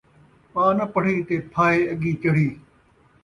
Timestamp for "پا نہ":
0.53-0.85